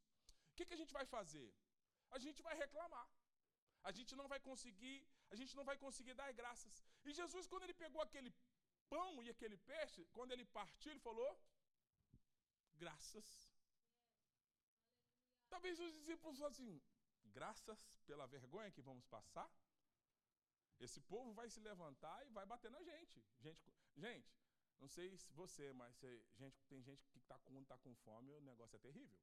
[0.50, 1.48] o que, que a gente vai fazer?
[2.16, 3.08] A gente vai reclamar.
[3.88, 4.96] A gente não vai conseguir,
[5.30, 6.76] a gente não vai conseguir dar graças.
[7.04, 8.32] E Jesus, quando ele pegou aquele
[8.92, 11.30] pão e aquele peixe, quando ele partiu, ele falou:
[12.84, 13.28] graças.
[15.48, 16.72] Talvez os discípulos assim,
[17.38, 19.50] graças pela vergonha que vamos passar.
[20.86, 23.24] Esse povo vai se levantar e vai bater na gente.
[23.46, 24.47] Gente, gente
[24.80, 28.32] não sei se você, mas se, gente, tem gente que está com, tá com fome,
[28.32, 29.18] o negócio é terrível.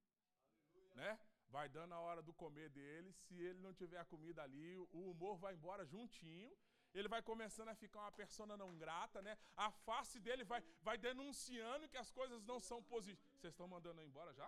[0.71, 0.95] Aleluia.
[0.95, 1.19] Né?
[1.47, 5.11] Vai dando a hora do comer dele, se ele não tiver a comida ali, o
[5.11, 6.51] humor vai embora juntinho,
[6.93, 9.37] ele vai começando a ficar uma persona não grata, né?
[9.55, 13.41] A face dele vai, vai denunciando que as coisas não são positivas.
[13.41, 14.47] Vocês estão mandando eu embora já?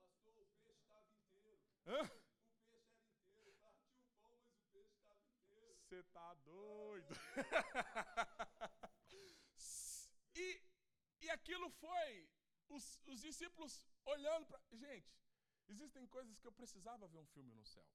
[0.00, 1.60] Pastor, o peixe estava inteiro.
[1.86, 2.02] Hã?
[2.04, 2.08] O
[2.70, 3.56] peixe era inteiro.
[3.60, 5.76] Partiu o pão, mas o peixe estava inteiro.
[5.76, 7.14] Você tá doido.
[10.34, 10.62] e,
[11.20, 12.28] e aquilo foi
[12.68, 14.60] os, os discípulos olhando para.
[14.72, 15.12] Gente,
[15.68, 17.86] existem coisas que eu precisava ver um filme no céu.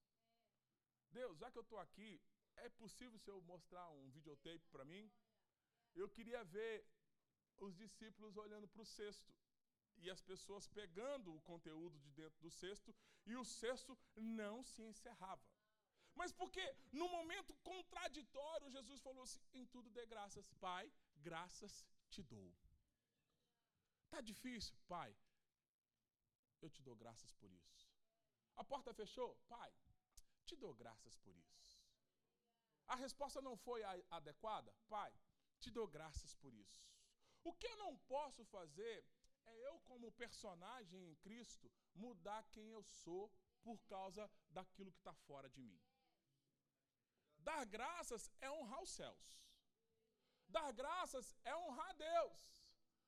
[1.12, 2.22] Deus, já que eu estou aqui,
[2.58, 5.12] é possível se eu mostrar um videotape para mim?
[5.96, 6.86] Eu queria ver
[7.58, 9.34] os discípulos olhando para o cesto
[9.98, 12.96] e as pessoas pegando o conteúdo de dentro do cesto
[13.26, 15.42] e o cesto não se encerrava.
[16.14, 22.22] Mas porque no momento contraditório Jesus falou assim: em tudo dê graças, Pai, graças te
[22.24, 22.54] dou.
[24.10, 25.16] Tá difícil, Pai.
[26.62, 27.88] Eu te dou graças por isso.
[28.56, 29.72] A porta fechou, Pai.
[30.46, 31.82] Te dou graças por isso.
[32.88, 35.14] A resposta não foi adequada, Pai.
[35.60, 36.86] Te dou graças por isso.
[37.44, 39.06] O que eu não posso fazer
[39.46, 45.14] é eu, como personagem em Cristo, mudar quem eu sou por causa daquilo que está
[45.14, 45.82] fora de mim.
[47.40, 49.40] Dar graças é honrar os céus.
[50.56, 52.38] Dar graças é honrar a Deus.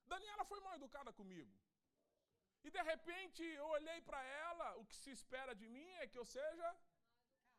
[0.06, 1.54] Daniela foi mal educada comigo.
[2.64, 6.18] E de repente eu olhei para ela, o que se espera de mim é que
[6.18, 6.70] eu seja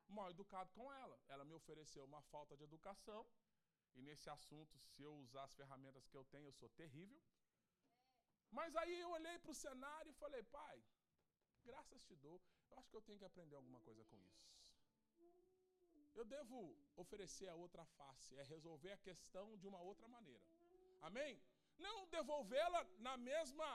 [0.08, 1.18] mal educado com ela.
[1.28, 3.26] Ela me ofereceu uma falta de educação.
[3.94, 7.20] E nesse assunto, se eu usar as ferramentas que eu tenho, eu sou terrível.
[8.50, 10.82] Mas aí eu olhei para o cenário e falei, pai,
[11.64, 12.40] graças te dou.
[12.70, 14.40] Eu acho que eu tenho que aprender alguma coisa com isso.
[16.20, 16.58] Eu devo
[17.02, 20.44] oferecer a outra face, é resolver a questão de uma outra maneira.
[21.08, 21.32] Amém?
[21.86, 23.68] Não devolvê-la na mesma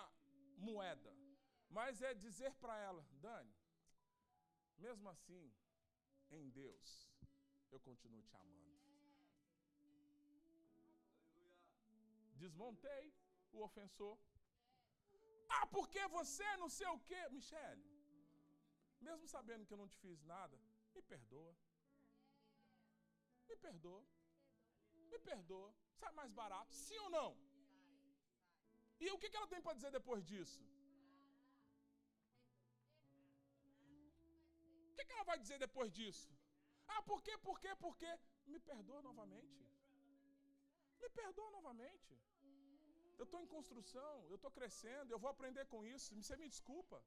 [0.67, 1.11] moeda,
[1.77, 3.55] mas é dizer para ela, Dani,
[4.77, 5.45] mesmo assim,
[6.29, 7.09] em Deus,
[7.71, 8.79] eu continuo te amando.
[12.43, 13.05] Desmontei
[13.53, 14.17] o ofensor.
[15.49, 17.21] Ah, porque você não sei o quê?
[17.29, 17.85] Michele,
[19.01, 20.55] mesmo sabendo que eu não te fiz nada,
[20.93, 21.55] me perdoa.
[23.49, 24.03] Me perdoa.
[25.11, 25.73] Me perdoa.
[25.99, 27.29] Sai mais barato, sim ou não?
[28.99, 30.61] E o que ela tem para dizer depois disso?
[34.91, 36.29] O que ela vai dizer depois disso?
[36.87, 38.11] Ah, por quê, por quê, por quê?
[38.47, 39.65] Me perdoa novamente.
[41.01, 42.13] Me perdoa novamente.
[43.17, 46.15] Eu estou em construção, eu estou crescendo, eu vou aprender com isso.
[46.15, 46.97] Você me desculpa.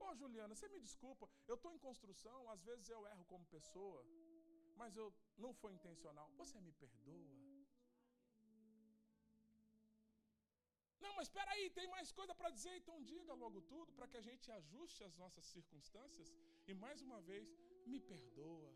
[0.00, 1.28] Ô oh, Juliana, você me desculpa.
[1.48, 4.04] Eu estou em construção, às vezes eu erro como pessoa,
[4.80, 5.06] mas eu
[5.44, 6.28] não foi intencional.
[6.40, 7.32] Você me perdoa.
[11.04, 14.16] Não, mas espera aí, tem mais coisa para dizer, então diga logo tudo para que
[14.16, 16.32] a gente ajuste as nossas circunstâncias
[16.66, 17.46] e mais uma vez
[17.86, 18.72] me perdoa.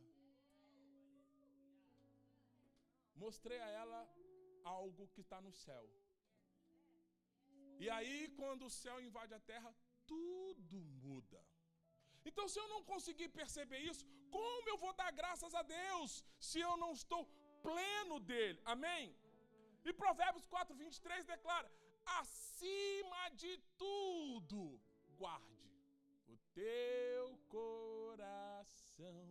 [3.25, 4.01] Mostrei a ela
[4.65, 5.85] algo que está no céu.
[7.85, 9.71] E aí, quando o céu invade a terra,
[10.07, 11.41] tudo muda.
[12.29, 14.05] Então, se eu não conseguir perceber isso,
[14.37, 16.11] como eu vou dar graças a Deus
[16.49, 17.23] se eu não estou
[17.67, 18.61] pleno dele?
[18.75, 19.05] Amém?
[19.89, 21.69] E Provérbios 4, 23 declara:
[22.21, 23.53] acima de
[23.85, 24.61] tudo,
[25.23, 25.69] guarde
[26.35, 29.29] o teu coração.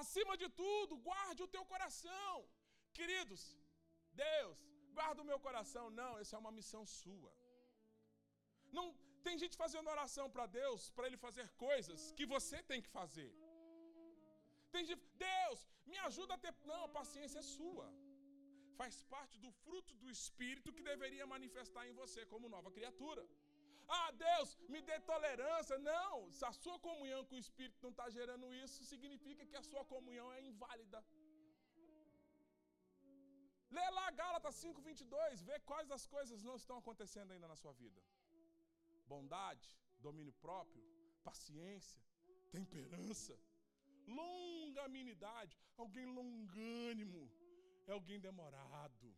[0.00, 2.34] Acima de tudo, guarde o teu coração.
[2.98, 3.42] Queridos,
[4.24, 4.58] Deus,
[4.98, 5.84] guarda o meu coração.
[6.00, 7.32] Não, essa é uma missão sua.
[8.78, 8.86] Não
[9.26, 13.30] tem gente fazendo oração para Deus, para ele fazer coisas que você tem que fazer.
[14.74, 16.52] Tem gente, Deus, me ajuda a ter.
[16.72, 17.86] Não, a paciência é sua.
[18.80, 23.24] Faz parte do fruto do Espírito que deveria manifestar em você como nova criatura.
[23.98, 25.76] Ah, Deus, me dê tolerância.
[25.92, 29.66] Não, se a sua comunhão com o Espírito não está gerando isso, significa que a
[29.70, 31.00] sua comunhão é inválida.
[33.76, 38.00] Lê lá Gálatas 5,22, vê quais das coisas não estão acontecendo ainda na sua vida.
[39.12, 39.68] Bondade,
[40.06, 40.82] domínio próprio,
[41.28, 42.02] paciência,
[42.56, 43.34] temperança,
[44.20, 45.54] longanimidade.
[45.82, 47.22] Alguém longânimo
[47.88, 49.08] é alguém demorado.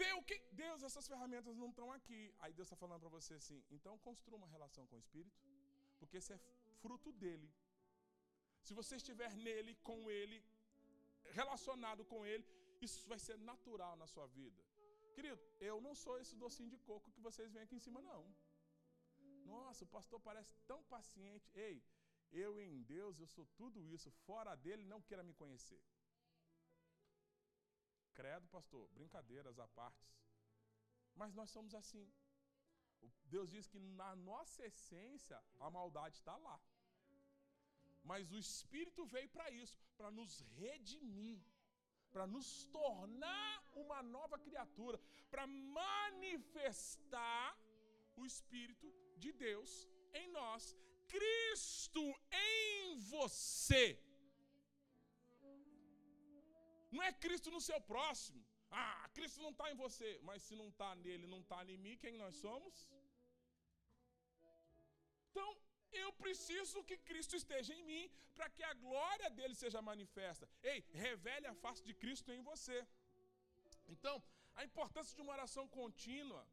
[0.00, 0.36] Vê o que.
[0.64, 2.20] Deus, essas ferramentas não estão aqui.
[2.42, 5.40] Aí Deus está falando para você assim: então construa uma relação com o Espírito,
[5.98, 6.38] porque esse é
[6.82, 7.48] fruto dele.
[8.66, 10.38] Se você estiver nele, com ele,
[11.32, 12.44] relacionado com Ele,
[12.80, 14.62] isso vai ser natural na sua vida.
[15.18, 18.22] Querido, eu não sou esse docinho de coco que vocês veem aqui em cima, não.
[19.52, 21.50] Nossa, o pastor parece tão paciente.
[21.68, 21.76] Ei,
[22.30, 24.12] eu em Deus, eu sou tudo isso.
[24.26, 25.82] Fora dele, não queira me conhecer.
[28.18, 30.08] Credo, pastor, brincadeiras à parte.
[31.16, 32.06] Mas nós somos assim.
[33.24, 36.60] Deus diz que na nossa essência a maldade está lá.
[38.04, 41.42] Mas o Espírito veio para isso, para nos redimir,
[42.12, 42.48] para nos
[42.78, 45.00] tornar uma nova criatura,
[45.30, 47.56] para manifestar
[48.16, 49.70] o Espírito de Deus
[50.20, 50.76] em nós,
[51.14, 53.86] Cristo em você.
[56.90, 58.42] Não é Cristo no seu próximo.
[58.70, 60.18] Ah, Cristo não está em você.
[60.22, 62.88] Mas se não está nele, não está em mim, quem nós somos?
[65.30, 65.50] Então,
[65.92, 70.48] eu preciso que Cristo esteja em mim para que a glória dele seja manifesta.
[70.62, 72.86] Ei, revele a face de Cristo em você.
[73.88, 74.22] Então,
[74.54, 76.46] a importância de uma oração contínua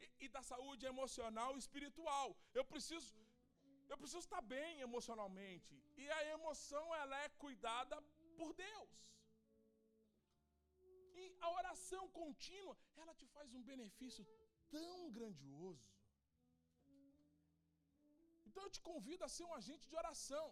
[0.00, 2.36] e, e da saúde emocional e espiritual.
[2.54, 3.12] Eu preciso
[3.90, 5.74] eu preciso estar bem emocionalmente.
[5.96, 7.96] E a emoção ela é cuidada
[8.36, 8.90] por Deus.
[11.20, 14.24] E a oração contínua, ela te faz um benefício
[14.70, 15.84] tão grandioso.
[18.50, 20.46] Então eu te convido a ser um agente de oração.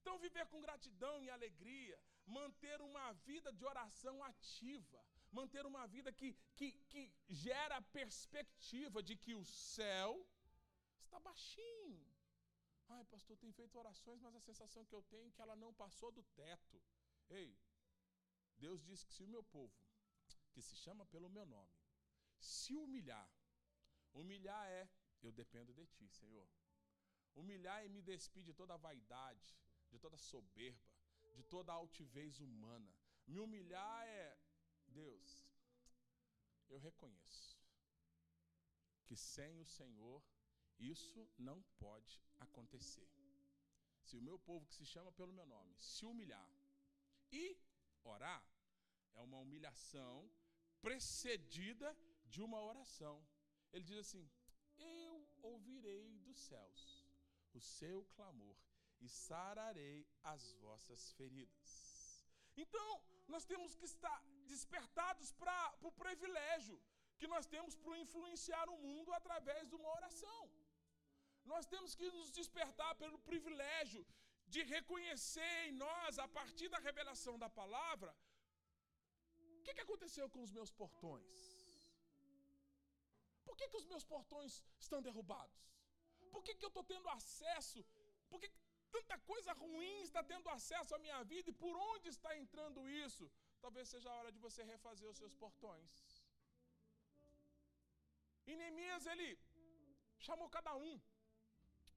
[0.00, 1.96] Então, viver com gratidão e alegria,
[2.26, 5.00] manter uma vida de oração ativa,
[5.30, 10.10] manter uma vida que, que, que gera a perspectiva de que o céu
[11.04, 12.04] está baixinho.
[12.88, 15.72] Ai, pastor, tem feito orações, mas a sensação que eu tenho é que ela não
[15.72, 16.82] passou do teto.
[17.30, 17.56] Ei,
[18.64, 19.86] Deus disse que se o meu povo,
[20.52, 21.72] que se chama pelo meu nome,
[22.40, 23.30] se humilhar,
[24.12, 24.88] humilhar é,
[25.22, 26.48] eu dependo de ti, Senhor.
[27.34, 29.56] Humilhar é me despir de toda vaidade,
[29.90, 30.80] de toda soberba,
[31.34, 32.92] de toda altivez humana.
[33.26, 34.38] Me humilhar é,
[34.88, 35.46] Deus,
[36.68, 37.60] eu reconheço
[39.04, 40.22] que sem o Senhor
[40.78, 43.08] isso não pode acontecer.
[44.02, 46.50] Se o meu povo que se chama pelo meu nome se humilhar
[47.30, 47.58] e
[48.02, 48.44] orar,
[49.14, 50.30] é uma humilhação
[50.80, 53.24] precedida de uma oração.
[53.72, 54.28] Ele diz assim:
[54.76, 56.91] Eu ouvirei dos céus
[57.58, 58.56] o seu clamor
[59.00, 61.70] e sararei as vossas feridas.
[62.64, 62.90] Então,
[63.32, 64.18] nós temos que estar
[64.52, 66.78] despertados para o privilégio
[67.18, 70.42] que nós temos para influenciar o mundo através de uma oração.
[71.52, 74.02] Nós temos que nos despertar pelo privilégio
[74.54, 78.12] de reconhecer em nós, a partir da revelação da palavra,
[79.58, 81.32] o que, que aconteceu com os meus portões?
[83.46, 85.62] Por que, que os meus portões estão derrubados?
[86.32, 87.80] Por que, que eu estou tendo acesso?
[88.30, 88.60] Por que, que
[88.96, 93.24] tanta coisa ruim está tendo acesso à minha vida e por onde está entrando isso?
[93.64, 95.90] Talvez seja a hora de você refazer os seus portões.
[98.46, 99.28] E Neemias, ele
[100.28, 100.94] chamou cada um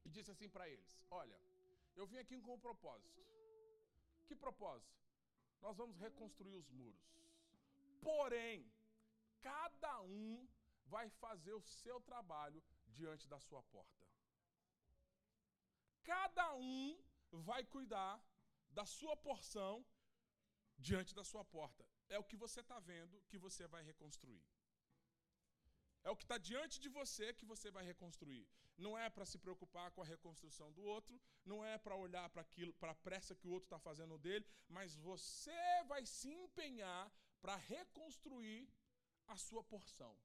[0.06, 1.38] e disse assim para eles: Olha,
[1.96, 3.22] eu vim aqui com um propósito.
[4.28, 4.96] Que propósito?
[5.62, 7.06] Nós vamos reconstruir os muros.
[8.02, 8.72] Porém,
[9.42, 10.48] cada um
[10.86, 12.62] vai fazer o seu trabalho
[12.98, 14.05] diante da sua porta.
[16.14, 16.98] Cada um
[17.50, 18.14] vai cuidar
[18.70, 19.86] da sua porção
[20.78, 21.86] diante da sua porta.
[22.10, 24.44] É o que você está vendo que você vai reconstruir.
[26.04, 28.48] É o que está diante de você que você vai reconstruir.
[28.78, 31.20] Não é para se preocupar com a reconstrução do outro,
[31.52, 34.46] não é para olhar para aquilo, para a pressa que o outro está fazendo dele,
[34.68, 38.70] mas você vai se empenhar para reconstruir
[39.28, 40.16] a sua porção.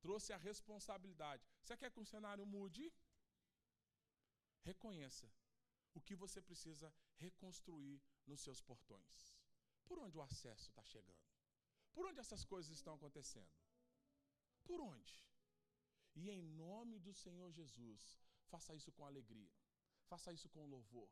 [0.00, 1.44] Trouxe a responsabilidade.
[1.62, 2.92] Você quer que o cenário mude?
[4.70, 5.28] Reconheça
[5.94, 6.92] o que você precisa
[7.24, 9.18] reconstruir nos seus portões.
[9.86, 11.24] Por onde o acesso está chegando?
[11.94, 13.54] Por onde essas coisas estão acontecendo?
[14.64, 15.14] Por onde?
[16.20, 18.02] E em nome do Senhor Jesus,
[18.52, 19.54] faça isso com alegria,
[20.10, 21.10] faça isso com louvor,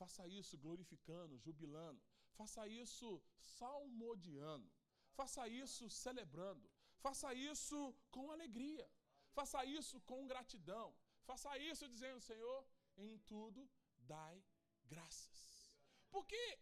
[0.00, 2.02] faça isso glorificando, jubilando,
[2.38, 3.10] faça isso
[3.58, 4.72] salmodiando,
[5.18, 6.66] faça isso celebrando,
[7.04, 7.78] faça isso
[8.10, 8.88] com alegria,
[9.36, 10.88] faça isso com gratidão,
[11.28, 12.58] faça isso dizendo: Senhor,
[12.96, 13.68] em tudo
[13.98, 14.42] dai
[14.84, 15.72] graças.
[16.10, 16.58] Porque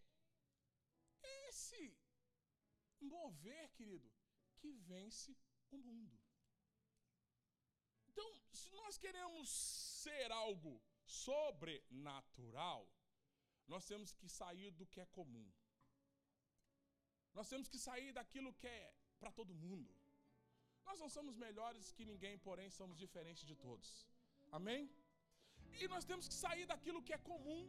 [1.48, 1.96] esse
[3.00, 4.10] mover, querido,
[4.56, 5.36] que vence
[5.70, 6.18] o mundo.
[8.08, 12.88] Então, se nós queremos ser algo sobrenatural,
[13.66, 15.52] nós temos que sair do que é comum.
[17.32, 19.92] Nós temos que sair daquilo que é para todo mundo.
[20.84, 24.06] Nós não somos melhores que ninguém, porém somos diferentes de todos.
[24.52, 24.90] Amém?
[25.82, 27.62] E nós temos que sair daquilo que é comum,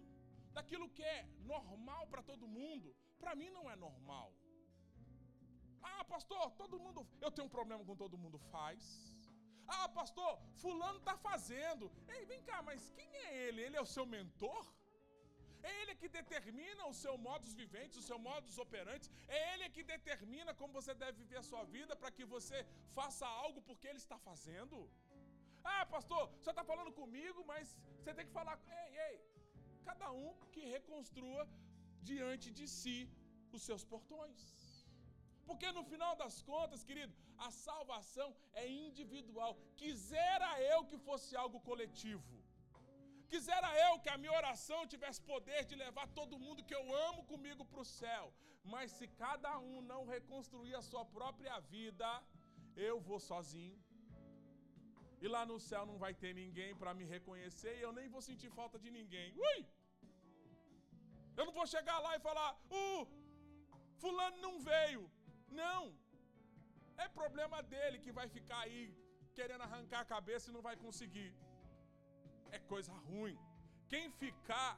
[0.58, 1.20] daquilo que é
[1.54, 2.96] normal para todo mundo.
[3.22, 4.30] Para mim não é normal.
[5.92, 7.02] Ah, pastor, todo mundo.
[7.26, 8.84] Eu tenho um problema com todo mundo faz.
[9.68, 10.32] Ah, pastor,
[10.62, 11.86] fulano está fazendo.
[12.16, 13.62] Ei, vem cá, mas quem é ele?
[13.66, 14.64] Ele é o seu mentor?
[15.68, 19.08] É ele que determina o seu modus viventes, o seu modus operandi.
[19.38, 22.60] É ele que determina como você deve viver a sua vida para que você
[22.98, 24.78] faça algo porque ele está fazendo.
[25.74, 28.58] Ah, pastor, você está falando comigo, mas você tem que falar.
[28.82, 29.16] Ei, ei.
[29.90, 31.44] Cada um que reconstrua
[32.10, 32.98] diante de si
[33.56, 34.42] os seus portões.
[35.48, 37.14] Porque no final das contas, querido,
[37.48, 38.30] a salvação
[38.62, 39.52] é individual.
[39.82, 42.36] Quisera eu que fosse algo coletivo.
[43.32, 47.24] Quisera eu que a minha oração tivesse poder de levar todo mundo que eu amo
[47.32, 48.26] comigo para o céu.
[48.74, 52.10] Mas se cada um não reconstruir a sua própria vida,
[52.76, 53.78] eu vou sozinho.
[55.26, 58.22] E lá no céu não vai ter ninguém para me reconhecer e eu nem vou
[58.28, 59.30] sentir falta de ninguém.
[59.48, 59.60] Ui!
[61.38, 62.50] Eu não vou chegar lá e falar,
[62.80, 63.06] uh,
[64.02, 65.04] fulano não veio.
[65.62, 65.82] Não.
[67.04, 68.84] É problema dele que vai ficar aí
[69.38, 71.32] querendo arrancar a cabeça e não vai conseguir.
[72.58, 73.38] É coisa ruim.
[73.94, 74.72] Quem ficar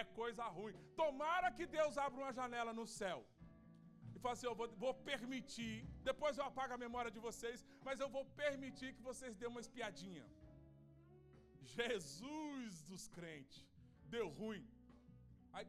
[0.00, 0.78] é coisa ruim.
[1.02, 3.20] Tomara que Deus abra uma janela no céu.
[4.22, 5.74] Fale assim: eu vou, vou, permitir,
[6.10, 9.64] depois eu apago a memória de vocês, mas eu vou permitir que vocês dêem uma
[9.66, 10.26] espiadinha.
[11.76, 13.60] Jesus dos crentes,
[14.14, 14.64] deu ruim.
[15.56, 15.66] Aí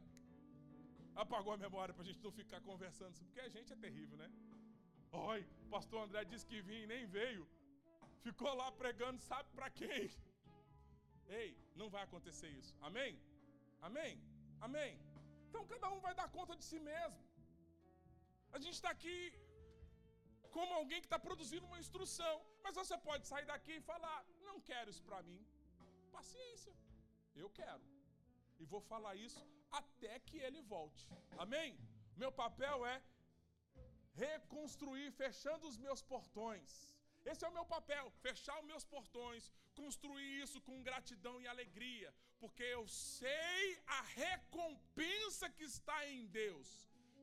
[1.24, 4.30] apagou a memória para a gente não ficar conversando, porque a gente é terrível, né?
[5.30, 5.40] Oi,
[5.70, 7.46] pastor André disse que vinha e nem veio.
[8.26, 10.04] Ficou lá pregando, sabe para quem?
[11.40, 11.50] Ei,
[11.80, 12.74] não vai acontecer isso.
[12.90, 13.14] Amém?
[13.88, 14.14] Amém?
[14.68, 14.92] Amém?
[15.48, 17.20] Então cada um vai dar conta de si mesmo.
[18.56, 19.18] A gente está aqui
[20.56, 24.60] como alguém que está produzindo uma instrução, mas você pode sair daqui e falar: não
[24.70, 25.42] quero isso para mim.
[26.18, 26.74] Paciência,
[27.44, 27.86] eu quero.
[28.60, 29.44] E vou falar isso
[29.82, 31.04] até que ele volte.
[31.44, 31.80] Amém?
[32.24, 33.02] Meu papel é
[34.26, 36.72] reconstruir, fechando os meus portões.
[37.32, 42.14] Esse é o meu papel, fechar os meus portões, construir isso com gratidão e alegria,
[42.40, 46.68] porque eu sei a recompensa que está em Deus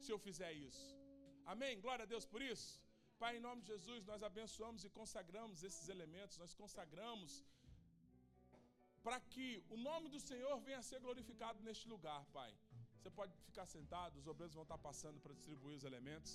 [0.01, 0.98] se eu fizer isso.
[1.53, 1.75] Amém?
[1.85, 2.69] Glória a Deus por isso.
[3.23, 7.31] Pai, em nome de Jesus, nós abençoamos e consagramos esses elementos, nós consagramos
[9.07, 12.51] para que o nome do Senhor venha a ser glorificado neste lugar, Pai.
[12.99, 16.33] Você pode ficar sentado, os obreiros vão estar passando para distribuir os elementos.